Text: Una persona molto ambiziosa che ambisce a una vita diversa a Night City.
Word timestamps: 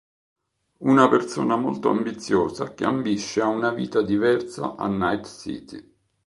Una 0.79 1.07
persona 1.07 1.55
molto 1.57 1.89
ambiziosa 1.91 2.73
che 2.73 2.85
ambisce 2.85 3.39
a 3.39 3.45
una 3.45 3.69
vita 3.69 4.01
diversa 4.01 4.73
a 4.75 4.87
Night 4.87 5.27
City. 5.27 5.95